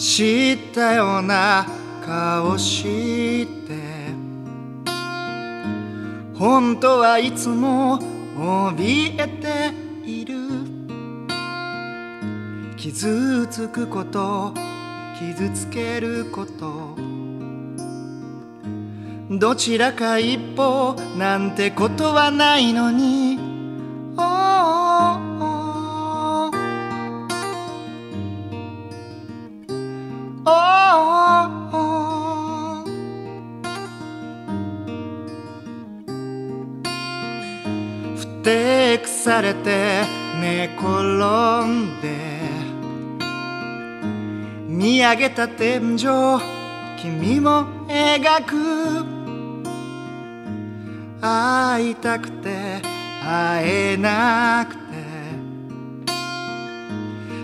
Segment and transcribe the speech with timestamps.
[0.00, 1.66] 知ったような
[2.02, 3.74] 顔して。
[6.34, 7.98] 本当はいつも
[8.78, 10.38] 怯えている。
[12.78, 14.54] 傷つくこと
[15.18, 16.96] 傷つけること。
[19.30, 23.39] どちらか一方なんてことはないのに。
[38.42, 40.02] てくされて
[40.40, 40.88] 寝転
[41.66, 42.40] んで
[44.66, 46.06] 見上げた天井
[47.00, 49.20] 君も描く。
[51.22, 52.80] 会いたくて
[53.22, 54.80] 会えなくて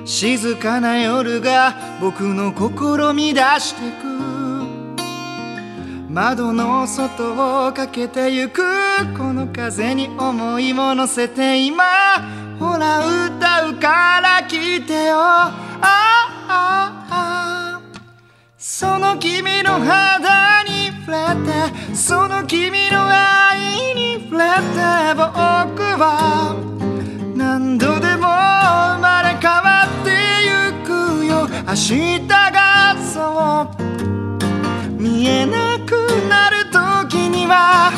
[0.07, 4.16] 静かな夜が僕の心乱してく。
[6.17, 8.63] 窓の外をかけてゆく
[9.19, 11.85] この風に思いを乗せて今
[12.59, 15.19] ほら歌うから聞いてよ。
[15.19, 17.81] あああ
[18.57, 21.19] その君の肌に触れ
[21.93, 25.29] てその君の愛に触れて僕
[26.01, 26.57] は
[27.37, 30.09] 何度でも生まれ変わって
[30.47, 31.47] ゆくよ。
[31.67, 33.87] 明日がそう。
[34.99, 35.66] 見えなくなる時
[37.47, 37.93] には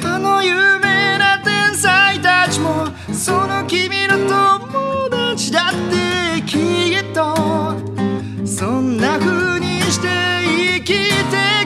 [0.00, 6.58] かの有名な天才たちもその君の友達だってき
[6.94, 7.34] っと
[8.46, 10.08] そんな風にして
[10.76, 10.96] 生きて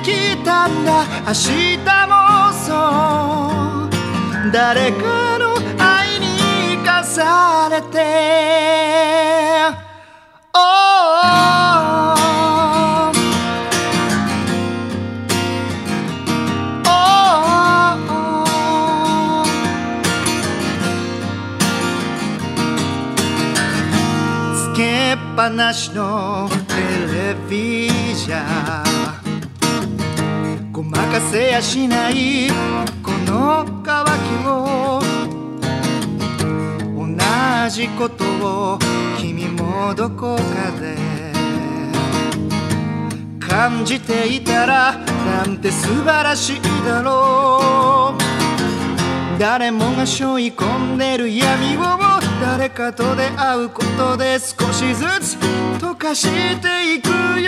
[0.02, 2.70] きたんだ明日もそ
[3.88, 6.26] う誰かの愛に
[6.78, 8.55] 生かされて
[25.36, 26.74] ぱなしのテ
[27.12, 28.82] レビじゃ。
[30.72, 32.48] ごまかせやしない
[33.02, 35.02] この渇きを。
[36.96, 38.78] 同じことを
[39.18, 40.42] 君もどこか
[40.80, 40.96] で。
[43.46, 49.38] 感じていたらなんて素晴らしいだろう。
[49.38, 55.36] 誰もが背負い込んでる闇を誰かと出会うことで少しずつ
[55.80, 56.28] 溶かし
[56.60, 57.08] ていく
[57.40, 57.45] よ。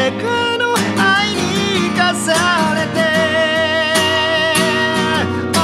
[0.00, 2.32] 誰かの愛に生かさ
[2.74, 3.00] れて。
[5.54, 5.60] Oh,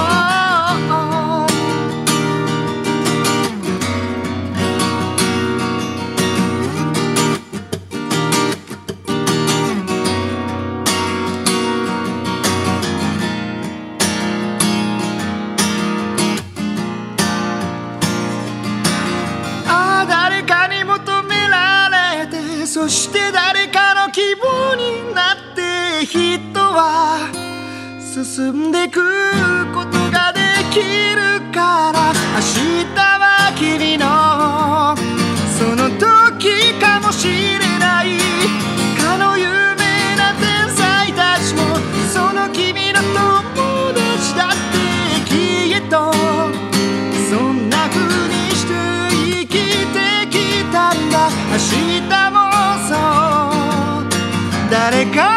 [0.90, 1.46] oh, oh
[19.68, 23.25] ああ誰かに求められてそして
[28.24, 28.98] 進んでく
[29.74, 30.40] ことがで
[30.72, 32.40] きるから明
[32.82, 34.96] 日は君の
[35.58, 38.16] その時かもしれない。
[38.98, 41.76] かの有名な天才たちも
[42.10, 43.02] その君の
[43.54, 44.80] 友達だって
[45.28, 46.10] きっと。
[47.28, 48.72] そんな風にして
[49.12, 49.52] 生き
[49.92, 51.28] てきたんだ。
[51.52, 51.58] 明
[52.00, 52.48] 日も
[52.88, 54.70] そう。
[54.70, 55.35] 誰か